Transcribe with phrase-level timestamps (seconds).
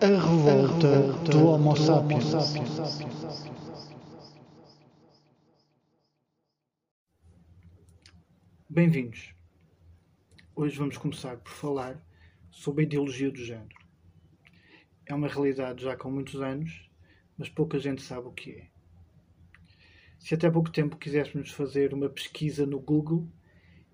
[0.00, 2.32] A revolta do Homo sapiens.
[8.70, 9.34] Bem-vindos.
[10.54, 12.00] Hoje vamos começar por falar
[12.48, 13.74] sobre a ideologia do género.
[15.04, 16.88] É uma realidade já com muitos anos,
[17.36, 18.66] mas pouca gente sabe o que é.
[20.20, 23.26] Se até há pouco tempo quiséssemos fazer uma pesquisa no Google,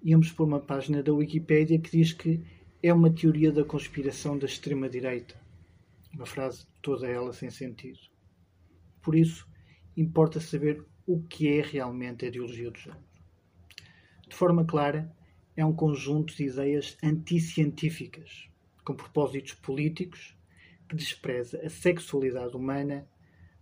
[0.02, 2.44] íamos por uma página da Wikipedia que diz que
[2.82, 5.43] é uma teoria da conspiração da extrema-direita
[6.14, 7.98] uma frase toda ela sem sentido.
[9.02, 9.48] Por isso,
[9.96, 13.04] importa saber o que é realmente a ideologia do género.
[14.28, 15.14] De forma clara,
[15.56, 18.48] é um conjunto de ideias anticientíficas,
[18.84, 20.36] com propósitos políticos,
[20.88, 23.08] que despreza a sexualidade humana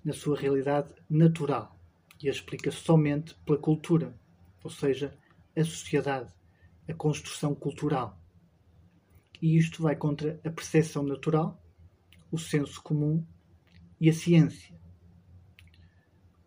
[0.04, 1.78] na sua realidade natural
[2.20, 4.14] e a explica somente pela cultura,
[4.62, 5.16] ou seja,
[5.56, 6.32] a sociedade,
[6.88, 8.18] a construção cultural.
[9.40, 11.61] E isto vai contra a percepção natural
[12.32, 13.22] o senso comum
[14.00, 14.74] e a ciência.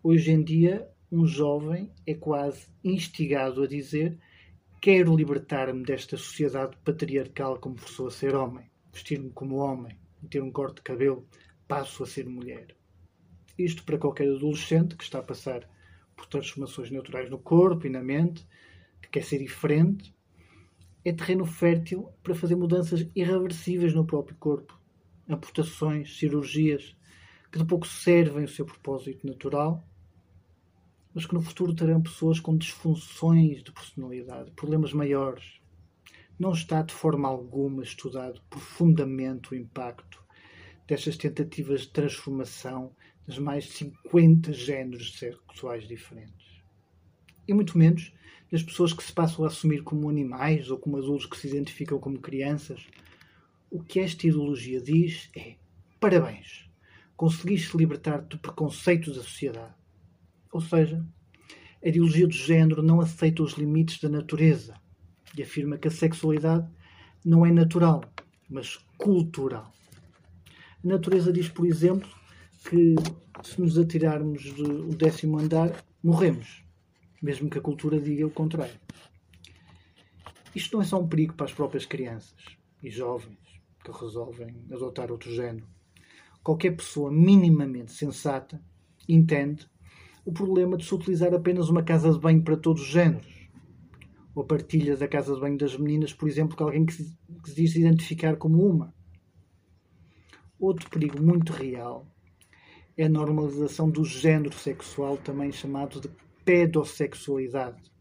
[0.01, 4.17] Hoje em dia, um jovem é quase instigado a dizer:
[4.81, 9.95] Quero libertar-me desta sociedade patriarcal como forçou a ser homem, vestir-me como homem,
[10.27, 11.27] ter um corte de cabelo,
[11.67, 12.75] passo a ser mulher.
[13.57, 15.69] Isto para qualquer adolescente que está a passar
[16.15, 18.45] por transformações naturais no corpo e na mente,
[19.01, 20.15] que quer ser diferente,
[21.03, 24.83] é terreno fértil para fazer mudanças irreversíveis no próprio corpo
[25.29, 26.95] amputações, cirurgias,
[27.51, 29.87] que de pouco servem o seu propósito natural,
[31.13, 35.61] mas que no futuro terão pessoas com disfunções de personalidade, problemas maiores.
[36.37, 40.21] Não está de forma alguma estudado profundamente o impacto
[40.85, 42.93] destas tentativas de transformação
[43.25, 46.61] das mais de 50 géneros sexuais diferentes.
[47.47, 48.13] E muito menos
[48.51, 51.99] das pessoas que se passam a assumir como animais ou como adultos que se identificam
[51.99, 52.85] como crianças
[53.69, 55.55] o que esta ideologia diz é:
[55.99, 56.69] parabéns,
[57.15, 59.73] conseguiste libertar-te do preconceito da sociedade.
[60.51, 61.05] Ou seja,
[61.83, 64.75] a ideologia do género não aceita os limites da natureza
[65.37, 66.67] e afirma que a sexualidade
[67.23, 68.03] não é natural,
[68.49, 69.71] mas cultural.
[70.83, 72.09] A natureza diz, por exemplo,
[72.67, 72.95] que
[73.43, 76.63] se nos atirarmos do décimo andar, morremos,
[77.21, 78.79] mesmo que a cultura diga o contrário.
[80.55, 82.35] Isto não é só um perigo para as próprias crianças
[82.81, 83.37] e jovens,
[83.91, 85.67] que resolvem adotar outro género.
[86.43, 88.63] Qualquer pessoa minimamente sensata
[89.07, 89.67] entende
[90.25, 93.49] o problema de se utilizar apenas uma casa de banho para todos os géneros.
[94.33, 97.17] Ou a partilha da casa de banho das meninas, por exemplo, com alguém que se,
[97.55, 98.93] diz identificar como uma.
[100.59, 102.07] Outro perigo muito real
[102.97, 106.09] é a normalização do género sexual, também chamado de
[106.43, 107.91] pedossexualidade,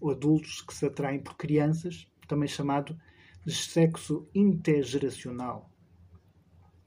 [0.00, 2.96] ou adultos que se atraem por crianças, também chamado
[3.44, 5.70] de sexo intergeracional.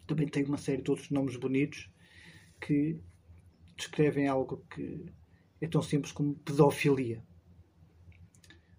[0.06, 1.90] Também tem uma série de outros nomes bonitos
[2.62, 3.00] que
[3.76, 5.06] descrevem algo que
[5.60, 7.24] é tão simples como pedofilia.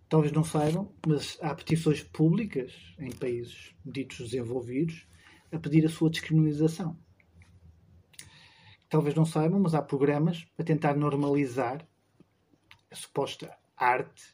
[0.09, 5.09] Talvez não saibam, mas há petições públicas em países ditos desenvolvidos
[5.51, 6.97] a pedir a sua descriminalização.
[8.89, 11.87] Talvez não saibam, mas há programas a tentar normalizar
[12.91, 14.34] a suposta arte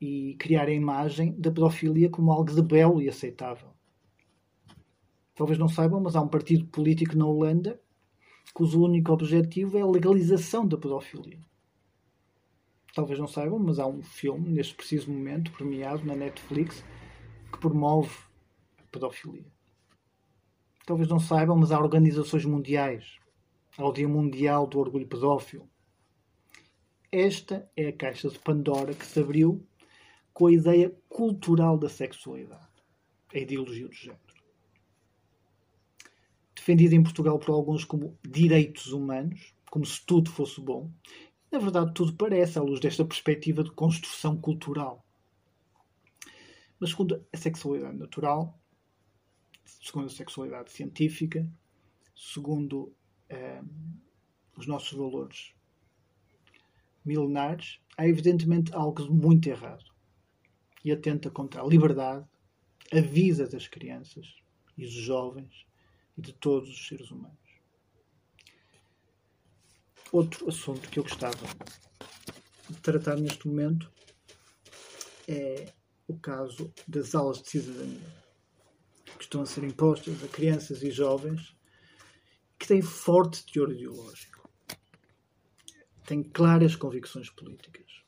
[0.00, 3.70] e criar a imagem da pedofilia como algo de belo e aceitável.
[5.34, 7.80] Talvez não saibam, mas há um partido político na Holanda
[8.52, 11.38] cujo único objetivo é a legalização da pedofilia.
[12.94, 16.84] Talvez não saibam, mas há um filme, neste preciso momento, premiado na Netflix,
[17.52, 18.10] que promove
[18.78, 19.46] a pedofilia.
[20.84, 23.18] Talvez não saibam, mas há organizações mundiais.
[23.78, 25.68] Há o Dia Mundial do Orgulho Pedófilo.
[27.12, 29.64] Esta é a caixa de Pandora que se abriu
[30.40, 32.66] com a ideia cultural da sexualidade,
[33.30, 34.34] a ideologia do género.
[36.56, 40.90] Defendida em Portugal por alguns como direitos humanos, como se tudo fosse bom,
[41.52, 45.04] na verdade tudo parece à luz desta perspectiva de construção cultural.
[46.78, 48.58] Mas segundo a sexualidade natural,
[49.66, 51.46] segundo a sexualidade científica,
[52.16, 52.94] segundo
[53.28, 53.60] eh,
[54.56, 55.52] os nossos valores
[57.04, 59.89] milenares, há evidentemente algo muito errado
[60.84, 62.26] e atenta contra a liberdade,
[62.92, 64.34] a vida das crianças
[64.76, 65.66] e dos jovens
[66.16, 67.38] e de todos os seres humanos.
[70.12, 71.46] Outro assunto que eu gostava
[72.68, 73.92] de tratar neste momento
[75.28, 75.72] é
[76.08, 78.20] o caso das aulas de cidadania
[79.16, 81.54] que estão a ser impostas a crianças e jovens
[82.58, 84.50] que têm forte teor ideológico,
[86.06, 88.02] têm claras convicções políticas.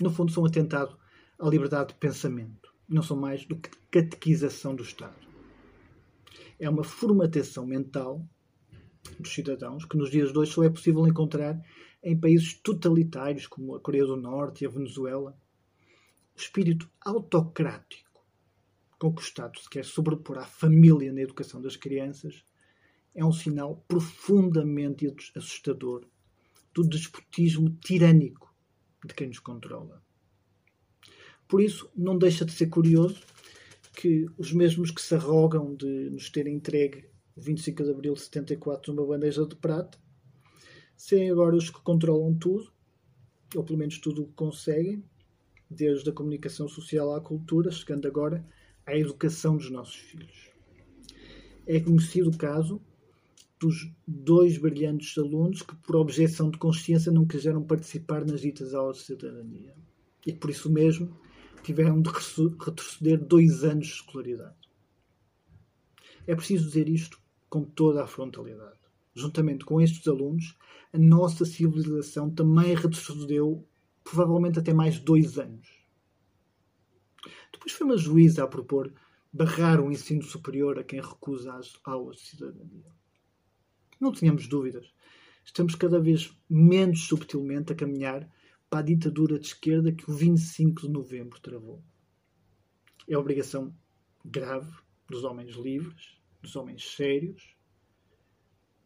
[0.00, 0.98] No fundo, são um atentado
[1.38, 2.74] à liberdade de pensamento.
[2.88, 5.26] Não são mais do que catequização do Estado.
[6.58, 8.26] É uma formatação mental
[9.18, 11.60] dos cidadãos que nos dias de hoje só é possível encontrar
[12.02, 15.36] em países totalitários como a Coreia do Norte e a Venezuela.
[16.34, 18.06] O espírito autocrático
[18.98, 22.44] com que o Estado se quer sobrepor à família na educação das crianças
[23.14, 26.06] é um sinal profundamente assustador
[26.72, 28.54] do despotismo tirânico
[29.04, 30.05] de quem nos controla.
[31.48, 33.22] Por isso, não deixa de ser curioso
[33.96, 38.20] que os mesmos que se arrogam de nos terem entregue o 25 de abril de
[38.20, 39.98] 74 numa bandeja de prata,
[40.96, 42.72] serem agora os que controlam tudo,
[43.54, 45.04] ou pelo menos tudo o que conseguem,
[45.68, 48.46] desde a comunicação social à cultura, chegando agora
[48.86, 50.50] à educação dos nossos filhos.
[51.66, 52.80] É conhecido o caso
[53.58, 58.98] dos dois brilhantes alunos que, por objeção de consciência, não quiseram participar nas ditas aulas
[58.98, 59.74] de cidadania.
[60.24, 61.16] E por isso mesmo
[61.66, 64.54] tiveram de retroceder dois anos de escolaridade.
[66.24, 67.20] É preciso dizer isto
[67.50, 68.78] com toda a frontalidade.
[69.12, 70.56] Juntamente com estes alunos,
[70.92, 73.66] a nossa civilização também retrocedeu
[74.04, 75.68] provavelmente até mais dois anos.
[77.52, 78.92] Depois foi uma juíza a propor
[79.32, 82.92] barrar o ensino superior a quem recusa as aulas de cidadania.
[84.00, 84.94] Não tínhamos dúvidas.
[85.44, 88.30] Estamos cada vez menos subtilmente a caminhar
[88.68, 91.82] para a ditadura de esquerda que o 25 de novembro travou.
[93.08, 93.74] É obrigação
[94.24, 94.70] grave
[95.08, 97.56] dos homens livres, dos homens sérios,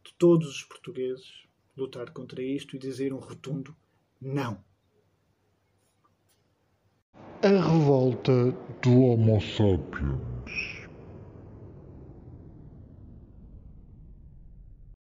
[0.04, 1.46] de todos os portugueses,
[1.76, 3.74] lutar contra isto e dizer um rotundo
[4.20, 4.62] não.
[7.42, 10.29] A revolta do Homo sapiens.